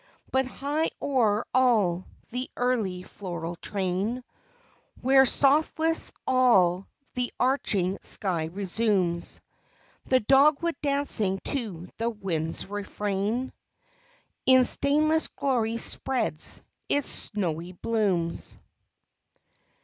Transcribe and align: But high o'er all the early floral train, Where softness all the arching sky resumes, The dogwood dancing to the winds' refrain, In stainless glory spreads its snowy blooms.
But 0.31 0.47
high 0.47 0.89
o'er 0.99 1.45
all 1.53 2.07
the 2.31 2.49
early 2.57 3.03
floral 3.03 3.55
train, 3.55 4.23
Where 4.99 5.27
softness 5.27 6.11
all 6.25 6.87
the 7.13 7.31
arching 7.39 7.99
sky 8.01 8.45
resumes, 8.45 9.41
The 10.07 10.19
dogwood 10.19 10.75
dancing 10.81 11.39
to 11.43 11.87
the 11.97 12.09
winds' 12.09 12.65
refrain, 12.65 13.53
In 14.47 14.63
stainless 14.65 15.27
glory 15.27 15.77
spreads 15.77 16.63
its 16.89 17.07
snowy 17.07 17.73
blooms. 17.73 18.57